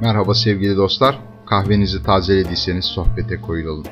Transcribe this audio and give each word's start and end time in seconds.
Merhaba 0.00 0.34
sevgili 0.34 0.76
dostlar, 0.76 1.18
kahvenizi 1.46 2.02
tazelediyseniz 2.02 2.84
sohbete 2.84 3.40
koyulalım. 3.40 3.84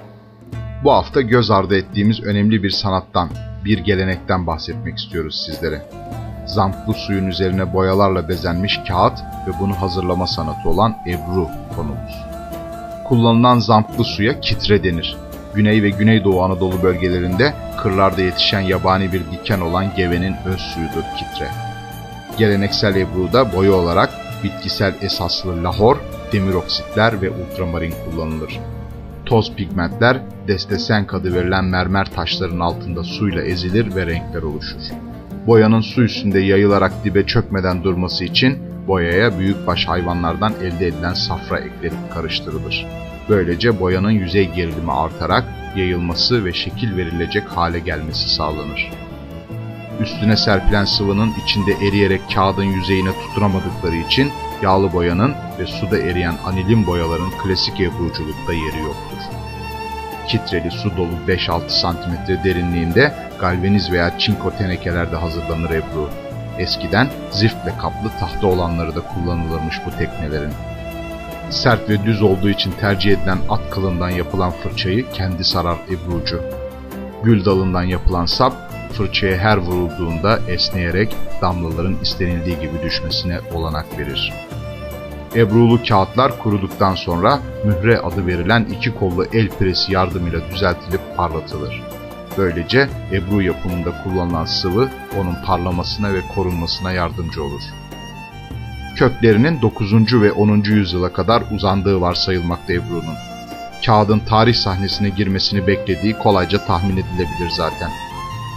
Bu 0.84 0.92
hafta 0.92 1.20
göz 1.20 1.50
ardı 1.50 1.76
ettiğimiz 1.76 2.20
önemli 2.20 2.62
bir 2.62 2.70
sanattan, 2.70 3.28
bir 3.64 3.78
gelenekten 3.78 4.46
bahsetmek 4.46 4.98
istiyoruz 4.98 5.46
sizlere. 5.46 5.82
Zamplı 6.46 6.94
suyun 6.94 7.26
üzerine 7.26 7.72
boyalarla 7.72 8.28
bezenmiş 8.28 8.80
kağıt 8.88 9.18
ve 9.48 9.50
bunu 9.60 9.74
hazırlama 9.80 10.26
sanatı 10.26 10.68
olan 10.68 10.96
ebru 11.06 11.48
konumuz. 11.76 12.14
Kullanılan 13.04 13.58
zamplı 13.58 14.04
suya 14.04 14.40
kitre 14.40 14.84
denir. 14.84 15.16
Güney 15.54 15.82
ve 15.82 15.90
Güneydoğu 15.90 16.42
Anadolu 16.42 16.82
bölgelerinde 16.82 17.54
kırlarda 17.82 18.22
yetişen 18.22 18.60
yabani 18.60 19.12
bir 19.12 19.22
diken 19.32 19.60
olan 19.60 19.94
gevenin 19.96 20.34
öz 20.44 20.60
suyudur 20.60 21.04
kitre. 21.18 21.48
Geleneksel 22.38 22.96
ebruda 22.96 23.52
boya 23.52 23.72
olarak 23.72 24.25
bitkisel 24.46 24.94
esaslı 25.02 25.64
lahor, 25.64 25.96
demir 26.32 26.54
oksitler 26.54 27.22
ve 27.22 27.30
ultramarin 27.30 27.94
kullanılır. 28.04 28.60
Toz 29.26 29.54
pigmentler 29.54 30.22
destesen 30.48 31.06
kadı 31.06 31.34
verilen 31.34 31.64
mermer 31.64 32.12
taşların 32.14 32.60
altında 32.60 33.04
suyla 33.04 33.42
ezilir 33.42 33.94
ve 33.94 34.06
renkler 34.06 34.42
oluşur. 34.42 34.80
Boyanın 35.46 35.80
su 35.80 36.02
üstünde 36.02 36.40
yayılarak 36.40 36.92
dibe 37.04 37.26
çökmeden 37.26 37.84
durması 37.84 38.24
için 38.24 38.58
boyaya 38.88 39.38
büyükbaş 39.38 39.88
hayvanlardan 39.88 40.52
elde 40.62 40.86
edilen 40.86 41.14
safra 41.14 41.58
eklenip 41.58 42.12
karıştırılır. 42.14 42.86
Böylece 43.28 43.80
boyanın 43.80 44.10
yüzey 44.10 44.52
gerilimi 44.52 44.92
artarak 44.92 45.44
yayılması 45.76 46.44
ve 46.44 46.52
şekil 46.52 46.96
verilecek 46.96 47.44
hale 47.48 47.78
gelmesi 47.78 48.34
sağlanır. 48.34 48.90
Üstüne 50.00 50.36
serpilen 50.36 50.84
sıvının 50.84 51.34
içinde 51.44 51.72
eriyerek 51.72 52.20
kağıdın 52.34 52.64
yüzeyine 52.64 53.10
tutunamadıkları 53.12 53.96
için 53.96 54.32
yağlı 54.62 54.92
boyanın 54.92 55.34
ve 55.58 55.66
suda 55.66 55.98
eriyen 55.98 56.34
anilin 56.46 56.86
boyaların 56.86 57.30
klasik 57.42 57.80
ebruculukta 57.80 58.52
yeri 58.52 58.78
yoktur. 58.78 59.18
Kitreli 60.28 60.70
su 60.70 60.96
dolu 60.96 61.12
5-6 61.28 61.60
cm 61.68 62.44
derinliğinde 62.44 63.14
galvaniz 63.40 63.92
veya 63.92 64.18
çinko 64.18 64.50
tenekelerde 64.50 65.16
hazırlanır 65.16 65.70
ebru. 65.70 66.10
Eskiden 66.58 67.08
ziftle 67.30 67.72
kaplı 67.80 68.10
tahta 68.20 68.46
olanları 68.46 68.96
da 68.96 69.00
kullanılırmış 69.00 69.80
bu 69.86 69.90
teknelerin. 69.90 70.52
Sert 71.50 71.90
ve 71.90 72.04
düz 72.04 72.22
olduğu 72.22 72.48
için 72.48 72.72
tercih 72.80 73.12
edilen 73.12 73.38
at 73.48 73.70
kılından 73.70 74.10
yapılan 74.10 74.50
fırçayı 74.50 75.10
kendi 75.10 75.44
sarar 75.44 75.76
ebrucu. 75.90 76.42
Gül 77.24 77.44
dalından 77.44 77.82
yapılan 77.82 78.26
sap 78.26 78.65
fırçaya 78.96 79.38
her 79.38 79.56
vurulduğunda 79.56 80.38
esneyerek 80.48 81.16
damlaların 81.42 81.96
istenildiği 82.02 82.60
gibi 82.60 82.82
düşmesine 82.84 83.40
olanak 83.54 83.98
verir. 83.98 84.32
Ebrulu 85.36 85.80
kağıtlar 85.88 86.38
kuruduktan 86.38 86.94
sonra 86.94 87.38
mühre 87.64 87.98
adı 87.98 88.26
verilen 88.26 88.64
iki 88.64 88.94
kollu 88.94 89.24
el 89.24 89.48
presi 89.48 89.92
yardımıyla 89.92 90.40
düzeltilip 90.50 91.00
parlatılır. 91.16 91.82
Böylece 92.38 92.88
ebru 93.12 93.42
yapımında 93.42 94.02
kullanılan 94.04 94.44
sıvı 94.44 94.88
onun 95.20 95.34
parlamasına 95.46 96.14
ve 96.14 96.20
korunmasına 96.34 96.92
yardımcı 96.92 97.44
olur. 97.44 97.62
Köklerinin 98.96 99.62
9. 99.62 100.22
ve 100.22 100.32
10. 100.32 100.62
yüzyıla 100.62 101.12
kadar 101.12 101.42
uzandığı 101.52 102.00
varsayılmakta 102.00 102.72
Ebru'nun. 102.72 103.16
Kağıdın 103.86 104.18
tarih 104.18 104.54
sahnesine 104.54 105.08
girmesini 105.08 105.66
beklediği 105.66 106.12
kolayca 106.12 106.66
tahmin 106.66 106.96
edilebilir 106.96 107.50
zaten. 107.56 107.90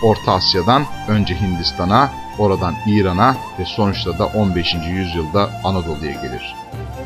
Orta 0.02 0.34
Asya'dan 0.34 0.86
önce 1.08 1.42
Hindistan'a, 1.42 2.10
oradan 2.38 2.76
İran'a 2.88 3.36
ve 3.60 3.66
sonuçta 3.66 4.20
da 4.20 4.26
15. 4.26 4.76
yüzyılda 4.90 5.50
Anadolu'ya 5.64 6.12
gelir. 6.12 6.56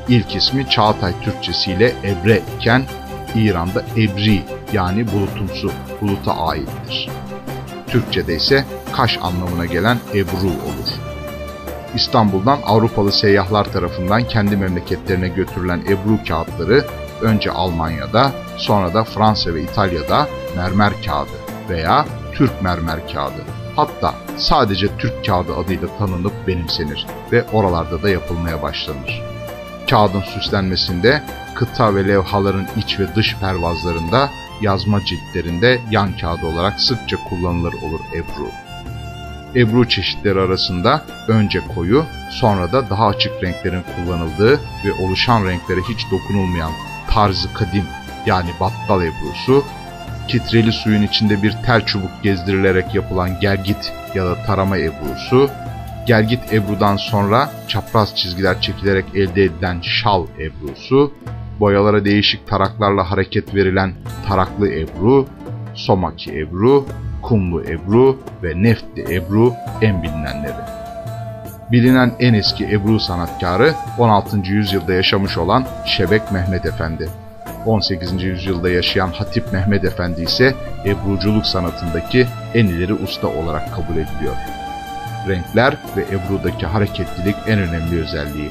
İlk 0.07 0.35
ismi 0.35 0.69
Çağatay 0.69 1.13
Türkçesiyle 1.21 1.93
Ebre 2.03 2.41
iken 2.57 2.83
İran'da 3.35 3.81
Ebri 3.97 4.41
yani 4.73 5.11
bulutumsu, 5.11 5.71
buluta 6.01 6.33
aittir. 6.33 7.09
Türkçe'de 7.87 8.35
ise 8.35 8.65
Kaş 8.91 9.19
anlamına 9.21 9.65
gelen 9.65 9.97
Ebru 10.13 10.47
olur. 10.47 10.89
İstanbul'dan 11.95 12.59
Avrupalı 12.65 13.11
seyyahlar 13.11 13.73
tarafından 13.73 14.27
kendi 14.27 14.57
memleketlerine 14.57 15.27
götürülen 15.27 15.79
Ebru 15.79 16.19
kağıtları 16.27 16.85
önce 17.21 17.51
Almanya'da, 17.51 18.31
sonra 18.57 18.93
da 18.93 19.03
Fransa 19.03 19.53
ve 19.53 19.61
İtalya'da 19.61 20.27
mermer 20.55 20.93
kağıdı 21.05 21.52
veya 21.69 22.05
Türk 22.33 22.61
mermer 22.61 23.13
kağıdı. 23.13 23.43
Hatta 23.75 24.15
sadece 24.37 24.97
Türk 24.97 25.25
kağıdı 25.25 25.55
adıyla 25.55 25.97
tanınıp 25.97 26.47
benimsenir 26.47 27.07
ve 27.31 27.43
oralarda 27.43 28.03
da 28.03 28.09
yapılmaya 28.09 28.61
başlanır. 28.61 29.21
Kağıdın 29.89 30.21
süslenmesinde 30.21 31.23
kıta 31.55 31.95
ve 31.95 32.07
levhaların 32.07 32.67
iç 32.77 32.99
ve 32.99 33.15
dış 33.15 33.35
pervazlarında, 33.35 34.29
yazma 34.61 35.05
ciltlerinde 35.05 35.79
yan 35.91 36.17
kağıdı 36.17 36.45
olarak 36.45 36.79
sıkça 36.79 37.17
kullanılır 37.29 37.73
olur 37.73 37.99
ebru. 38.13 38.47
Ebru 39.55 39.89
çeşitleri 39.89 40.39
arasında 40.39 41.01
önce 41.27 41.59
koyu, 41.75 42.05
sonra 42.31 42.71
da 42.71 42.89
daha 42.89 43.07
açık 43.07 43.43
renklerin 43.43 43.83
kullanıldığı 43.95 44.59
ve 44.85 44.93
oluşan 45.03 45.45
renklere 45.45 45.79
hiç 45.81 46.11
dokunulmayan 46.11 46.71
tarzı 47.09 47.53
kadim 47.53 47.85
yani 48.25 48.49
battal 48.59 49.01
ebrusu, 49.01 49.63
kitreli 50.27 50.71
suyun 50.71 51.01
içinde 51.01 51.43
bir 51.43 51.53
tel 51.65 51.85
çubuk 51.85 52.23
gezdirilerek 52.23 52.95
yapılan 52.95 53.39
gergit 53.39 53.93
ya 54.15 54.25
da 54.25 54.35
tarama 54.35 54.77
ebrusu, 54.77 55.49
gergit 56.05 56.53
ebrudan 56.53 56.97
sonra 56.97 57.51
çapraz 57.67 58.15
çizgiler 58.15 58.61
çekilerek 58.61 59.05
elde 59.15 59.43
edilen 59.43 59.81
şal 59.81 60.25
ebrusu, 60.39 61.13
boyalara 61.59 62.05
değişik 62.05 62.47
taraklarla 62.47 63.11
hareket 63.11 63.55
verilen 63.55 63.93
taraklı 64.27 64.69
ebru, 64.73 65.27
somaki 65.75 66.39
ebru, 66.39 66.85
kumlu 67.21 67.63
ebru 67.63 68.19
ve 68.43 68.63
neftli 68.63 69.15
ebru 69.15 69.53
en 69.81 70.03
bilinenleri. 70.03 70.63
Bilinen 71.71 72.11
en 72.19 72.33
eski 72.33 72.65
ebru 72.65 72.99
sanatkarı 72.99 73.73
16. 73.97 74.37
yüzyılda 74.37 74.93
yaşamış 74.93 75.37
olan 75.37 75.65
Şebek 75.85 76.31
Mehmet 76.31 76.65
Efendi. 76.65 77.09
18. 77.65 78.23
yüzyılda 78.23 78.69
yaşayan 78.69 79.07
Hatip 79.07 79.53
Mehmet 79.53 79.85
Efendi 79.85 80.21
ise 80.21 80.55
ebruculuk 80.85 81.45
sanatındaki 81.45 82.27
en 82.53 82.65
ileri 82.65 82.93
usta 82.93 83.27
olarak 83.27 83.73
kabul 83.75 83.93
ediliyor. 83.93 84.35
Renkler 85.27 85.77
ve 85.97 86.01
ebrudaki 86.01 86.65
hareketlilik 86.65 87.35
en 87.47 87.59
önemli 87.59 88.01
özelliği. 88.01 88.49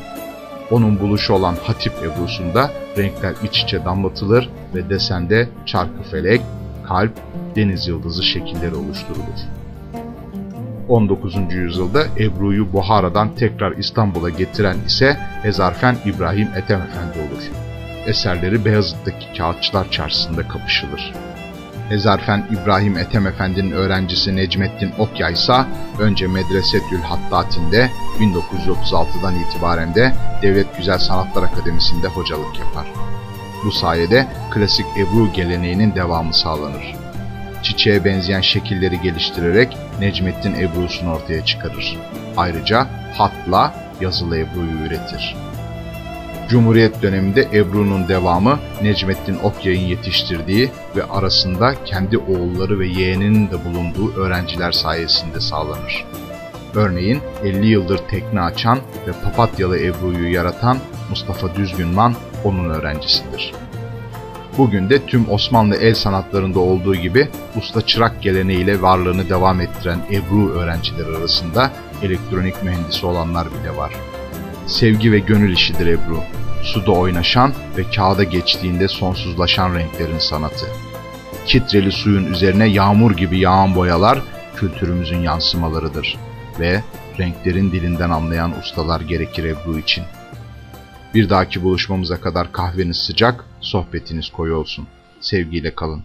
Onun 0.70 1.00
buluşu 1.00 1.32
olan 1.32 1.56
Hatip 1.62 1.92
ebrusunda 2.02 2.70
renkler 2.98 3.34
iç 3.44 3.62
içe 3.62 3.84
damlatılır 3.84 4.48
ve 4.74 4.90
desende 4.90 5.48
çarkı 5.66 6.02
felek, 6.10 6.40
kalp, 6.88 7.12
deniz 7.56 7.88
yıldızı 7.88 8.22
şekilleri 8.22 8.74
oluşturulur. 8.74 9.62
19. 10.88 11.36
yüzyılda 11.50 12.04
Ebru'yu 12.18 12.72
Buhara'dan 12.72 13.34
tekrar 13.34 13.72
İstanbul'a 13.72 14.30
getiren 14.30 14.76
ise 14.86 15.16
Ezarfen 15.44 15.96
İbrahim 16.04 16.48
Ethem 16.56 16.80
Efendi 16.80 17.18
olur. 17.18 17.71
Eserleri 18.06 18.64
Beyazıt'taki 18.64 19.38
Kağıtçılar 19.38 19.90
Çarşısı'nda 19.90 20.48
kapışılır. 20.48 21.12
Ezarfen 21.90 22.46
İbrahim 22.50 22.98
Ethem 22.98 23.26
Efendi'nin 23.26 23.70
öğrencisi 23.70 24.36
Necmettin 24.36 24.92
Okya 24.98 25.30
ise 25.30 25.64
önce 25.98 26.26
Medresetül 26.26 27.00
Hattatin'de 27.02 27.90
1936'dan 28.20 29.34
itibaren 29.34 29.94
de 29.94 30.14
Devlet 30.42 30.76
Güzel 30.76 30.98
Sanatlar 30.98 31.42
Akademisi'nde 31.42 32.06
hocalık 32.06 32.58
yapar. 32.58 32.86
Bu 33.64 33.72
sayede 33.72 34.26
klasik 34.50 34.86
Ebru 34.96 35.32
geleneğinin 35.32 35.94
devamı 35.94 36.34
sağlanır. 36.34 36.94
Çiçeğe 37.62 38.04
benzeyen 38.04 38.40
şekilleri 38.40 39.00
geliştirerek 39.00 39.76
Necmettin 40.00 40.54
Ebru'sunu 40.54 41.14
ortaya 41.14 41.44
çıkarır. 41.44 41.98
Ayrıca 42.36 42.86
hatla 43.14 43.74
yazılı 44.00 44.38
Ebru'yu 44.38 44.86
üretir. 44.86 45.36
Cumhuriyet 46.52 47.02
döneminde 47.02 47.48
Ebru'nun 47.52 48.08
devamı 48.08 48.58
Necmettin 48.82 49.38
Okyay'ın 49.42 49.80
yetiştirdiği 49.80 50.70
ve 50.96 51.04
arasında 51.04 51.74
kendi 51.84 52.18
oğulları 52.18 52.78
ve 52.78 52.86
yeğeninin 52.86 53.50
de 53.50 53.64
bulunduğu 53.64 54.14
öğrenciler 54.14 54.72
sayesinde 54.72 55.40
sağlanır. 55.40 56.04
Örneğin 56.74 57.20
50 57.44 57.66
yıldır 57.66 57.98
tekne 57.98 58.40
açan 58.40 58.78
ve 59.06 59.12
papatyalı 59.24 59.78
Ebru'yu 59.78 60.32
yaratan 60.32 60.78
Mustafa 61.10 61.54
Düzgünman 61.54 62.14
onun 62.44 62.70
öğrencisidir. 62.70 63.52
Bugün 64.58 64.90
de 64.90 65.06
tüm 65.06 65.30
Osmanlı 65.30 65.76
el 65.76 65.94
sanatlarında 65.94 66.60
olduğu 66.60 66.94
gibi 66.94 67.28
usta 67.56 67.80
çırak 67.80 68.22
geleneğiyle 68.22 68.82
varlığını 68.82 69.28
devam 69.28 69.60
ettiren 69.60 69.98
Ebru 70.10 70.50
öğrencileri 70.50 71.16
arasında 71.16 71.72
elektronik 72.02 72.62
mühendisi 72.62 73.06
olanlar 73.06 73.46
bile 73.46 73.76
var. 73.76 73.92
Sevgi 74.66 75.12
ve 75.12 75.18
gönül 75.18 75.52
işidir 75.52 75.86
Ebru. 75.86 76.41
Suda 76.62 76.92
oynaşan 76.92 77.54
ve 77.76 77.90
kağıda 77.90 78.24
geçtiğinde 78.24 78.88
sonsuzlaşan 78.88 79.74
renklerin 79.74 80.18
sanatı. 80.18 80.66
Kitreli 81.46 81.92
suyun 81.92 82.32
üzerine 82.32 82.68
yağmur 82.68 83.16
gibi 83.16 83.38
yağan 83.38 83.74
boyalar 83.74 84.22
kültürümüzün 84.56 85.18
yansımalarıdır 85.18 86.18
ve 86.60 86.82
renklerin 87.18 87.72
dilinden 87.72 88.10
anlayan 88.10 88.58
ustalar 88.60 89.00
gerekir 89.00 89.44
Ebru 89.44 89.78
için. 89.78 90.04
Bir 91.14 91.30
dahaki 91.30 91.62
buluşmamıza 91.62 92.20
kadar 92.20 92.52
kahveniz 92.52 92.96
sıcak, 92.96 93.44
sohbetiniz 93.60 94.30
koyu 94.30 94.56
olsun. 94.56 94.86
Sevgiyle 95.20 95.74
kalın. 95.74 96.02